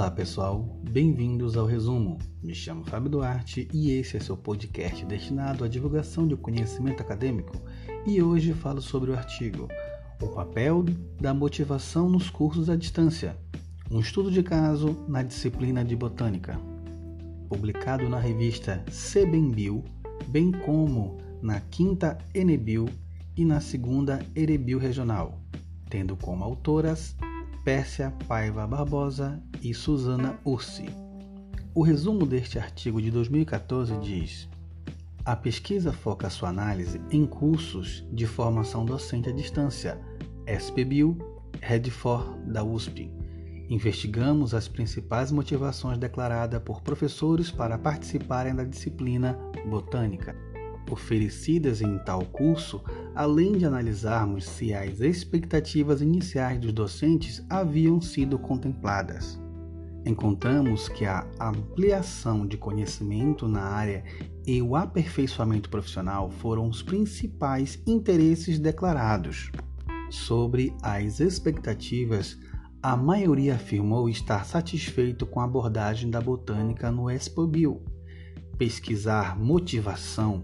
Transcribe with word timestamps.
Olá 0.00 0.10
pessoal, 0.10 0.80
bem-vindos 0.90 1.58
ao 1.58 1.66
resumo. 1.66 2.16
Me 2.42 2.54
chamo 2.54 2.86
Fábio 2.86 3.10
Duarte 3.10 3.68
e 3.70 3.90
esse 3.90 4.16
é 4.16 4.20
seu 4.20 4.34
podcast 4.34 5.04
destinado 5.04 5.62
à 5.62 5.68
divulgação 5.68 6.26
de 6.26 6.34
conhecimento 6.36 7.02
acadêmico. 7.02 7.52
E 8.06 8.22
hoje 8.22 8.54
falo 8.54 8.80
sobre 8.80 9.10
o 9.10 9.14
artigo 9.14 9.68
O 10.18 10.28
papel 10.28 10.86
da 11.20 11.34
motivação 11.34 12.08
nos 12.08 12.30
cursos 12.30 12.70
à 12.70 12.76
distância, 12.76 13.36
um 13.90 14.00
estudo 14.00 14.30
de 14.30 14.42
caso 14.42 14.96
na 15.06 15.22
disciplina 15.22 15.84
de 15.84 15.94
botânica, 15.94 16.58
publicado 17.46 18.08
na 18.08 18.18
revista 18.18 18.82
Sebenbio, 18.90 19.84
bem 20.28 20.50
como 20.50 21.18
na 21.42 21.60
quinta 21.60 22.16
Enebio 22.34 22.88
e 23.36 23.44
na 23.44 23.60
segunda 23.60 24.24
Erebio 24.34 24.78
Regional, 24.78 25.38
tendo 25.90 26.16
como 26.16 26.42
autoras 26.42 27.14
Pérsia 27.64 28.10
Paiva 28.26 28.66
Barbosa 28.66 29.38
e 29.62 29.74
Susana 29.74 30.40
Ursi. 30.46 30.86
O 31.74 31.82
resumo 31.82 32.24
deste 32.24 32.58
artigo 32.58 33.02
de 33.02 33.10
2014 33.10 33.98
diz: 33.98 34.48
A 35.26 35.36
pesquisa 35.36 35.92
foca 35.92 36.30
sua 36.30 36.48
análise 36.48 36.98
em 37.10 37.26
cursos 37.26 38.02
de 38.10 38.26
formação 38.26 38.86
docente 38.86 39.28
à 39.28 39.32
distância, 39.32 40.00
SPBio, 40.46 41.18
Redfor 41.60 42.34
da 42.46 42.64
USP. 42.64 43.12
Investigamos 43.68 44.54
as 44.54 44.66
principais 44.66 45.30
motivações 45.30 45.98
declaradas 45.98 46.62
por 46.62 46.80
professores 46.80 47.50
para 47.50 47.76
participarem 47.76 48.54
da 48.54 48.64
disciplina 48.64 49.38
botânica 49.68 50.34
oferecidas 50.90 51.80
em 51.80 51.98
tal 51.98 52.24
curso, 52.26 52.82
além 53.14 53.52
de 53.52 53.64
analisarmos 53.64 54.44
se 54.44 54.72
as 54.72 55.00
expectativas 55.00 56.00
iniciais 56.00 56.58
dos 56.58 56.72
docentes 56.72 57.44
haviam 57.48 58.00
sido 58.00 58.38
contempladas. 58.38 59.40
Encontramos 60.04 60.88
que 60.88 61.04
a 61.04 61.26
ampliação 61.38 62.46
de 62.46 62.56
conhecimento 62.56 63.46
na 63.46 63.62
área 63.62 64.02
e 64.46 64.62
o 64.62 64.74
aperfeiçoamento 64.74 65.68
profissional 65.68 66.30
foram 66.30 66.68
os 66.68 66.82
principais 66.82 67.82
interesses 67.86 68.58
declarados. 68.58 69.50
Sobre 70.08 70.74
as 70.82 71.20
expectativas, 71.20 72.38
a 72.82 72.96
maioria 72.96 73.56
afirmou 73.56 74.08
estar 74.08 74.46
satisfeito 74.46 75.26
com 75.26 75.38
a 75.38 75.44
abordagem 75.44 76.10
da 76.10 76.20
botânica 76.20 76.90
no 76.90 77.10
Expobio. 77.10 77.82
Pesquisar 78.56 79.38
motivação 79.38 80.42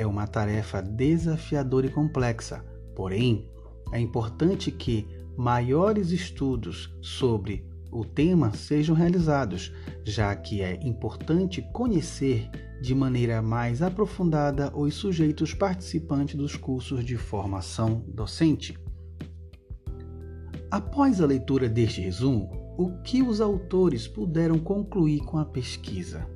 é 0.00 0.06
uma 0.06 0.26
tarefa 0.26 0.80
desafiadora 0.80 1.86
e 1.86 1.90
complexa, 1.90 2.64
porém, 2.96 3.46
é 3.92 4.00
importante 4.00 4.70
que 4.70 5.06
maiores 5.36 6.10
estudos 6.10 6.90
sobre 7.02 7.68
o 7.92 8.02
tema 8.02 8.50
sejam 8.54 8.94
realizados, 8.94 9.70
já 10.02 10.34
que 10.34 10.62
é 10.62 10.80
importante 10.82 11.60
conhecer 11.74 12.48
de 12.80 12.94
maneira 12.94 13.42
mais 13.42 13.82
aprofundada 13.82 14.72
os 14.74 14.94
sujeitos 14.94 15.52
participantes 15.52 16.34
dos 16.34 16.56
cursos 16.56 17.04
de 17.04 17.18
formação 17.18 18.02
docente. 18.08 18.78
Após 20.70 21.20
a 21.20 21.26
leitura 21.26 21.68
deste 21.68 22.00
resumo, 22.00 22.48
o 22.78 23.02
que 23.02 23.20
os 23.20 23.38
autores 23.38 24.08
puderam 24.08 24.58
concluir 24.58 25.20
com 25.20 25.36
a 25.36 25.44
pesquisa? 25.44 26.26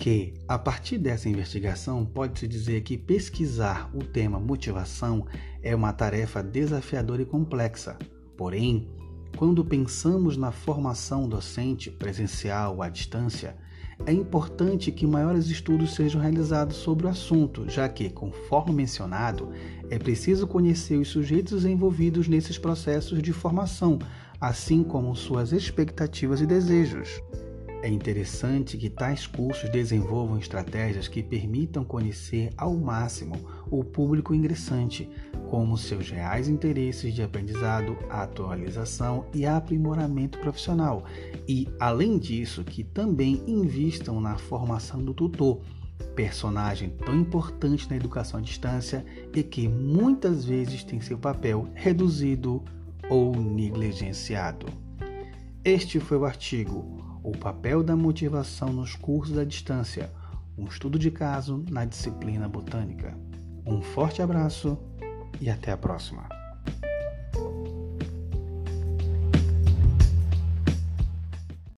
Que, 0.00 0.32
a 0.48 0.58
partir 0.58 0.96
dessa 0.96 1.28
investigação, 1.28 2.06
pode-se 2.06 2.48
dizer 2.48 2.80
que 2.80 2.96
pesquisar 2.96 3.90
o 3.94 4.02
tema 4.02 4.40
motivação 4.40 5.26
é 5.62 5.76
uma 5.76 5.92
tarefa 5.92 6.42
desafiadora 6.42 7.20
e 7.20 7.26
complexa. 7.26 7.98
Porém, 8.34 8.88
quando 9.36 9.62
pensamos 9.62 10.38
na 10.38 10.50
formação 10.50 11.28
docente 11.28 11.90
presencial 11.90 12.80
à 12.80 12.88
distância, 12.88 13.58
é 14.06 14.12
importante 14.12 14.90
que 14.90 15.06
maiores 15.06 15.48
estudos 15.48 15.94
sejam 15.94 16.18
realizados 16.18 16.76
sobre 16.76 17.06
o 17.06 17.10
assunto, 17.10 17.68
já 17.68 17.86
que, 17.86 18.08
conforme 18.08 18.72
mencionado, 18.72 19.50
é 19.90 19.98
preciso 19.98 20.46
conhecer 20.46 20.96
os 20.96 21.08
sujeitos 21.08 21.66
envolvidos 21.66 22.26
nesses 22.26 22.56
processos 22.56 23.20
de 23.20 23.34
formação, 23.34 23.98
assim 24.40 24.82
como 24.82 25.14
suas 25.14 25.52
expectativas 25.52 26.40
e 26.40 26.46
desejos. 26.46 27.20
É 27.82 27.88
interessante 27.88 28.76
que 28.76 28.90
tais 28.90 29.26
cursos 29.26 29.70
desenvolvam 29.70 30.36
estratégias 30.36 31.08
que 31.08 31.22
permitam 31.22 31.82
conhecer 31.82 32.50
ao 32.54 32.76
máximo 32.76 33.34
o 33.70 33.82
público 33.82 34.34
ingressante, 34.34 35.08
como 35.48 35.78
seus 35.78 36.10
reais 36.10 36.46
interesses 36.46 37.14
de 37.14 37.22
aprendizado, 37.22 37.96
atualização 38.10 39.24
e 39.32 39.46
aprimoramento 39.46 40.38
profissional, 40.38 41.04
e, 41.48 41.68
além 41.80 42.18
disso, 42.18 42.62
que 42.64 42.84
também 42.84 43.42
invistam 43.46 44.20
na 44.20 44.36
formação 44.36 45.02
do 45.02 45.14
tutor, 45.14 45.62
personagem 46.14 46.90
tão 46.90 47.16
importante 47.16 47.88
na 47.88 47.96
educação 47.96 48.40
à 48.40 48.42
distância 48.42 49.04
e 49.34 49.42
que 49.42 49.66
muitas 49.68 50.44
vezes 50.44 50.84
tem 50.84 51.00
seu 51.00 51.16
papel 51.16 51.66
reduzido 51.72 52.62
ou 53.08 53.34
negligenciado. 53.34 54.66
Este 55.64 55.98
foi 55.98 56.18
o 56.18 56.24
artigo 56.24 57.09
o 57.22 57.32
papel 57.32 57.82
da 57.82 57.94
motivação 57.94 58.72
nos 58.72 58.94
cursos 58.94 59.36
à 59.38 59.44
distância, 59.44 60.10
um 60.56 60.64
estudo 60.66 60.98
de 60.98 61.10
caso 61.10 61.64
na 61.70 61.84
disciplina 61.84 62.48
botânica. 62.48 63.16
Um 63.66 63.82
forte 63.82 64.22
abraço 64.22 64.78
e 65.40 65.50
até 65.50 65.72
a 65.72 65.76
próxima! 65.76 66.39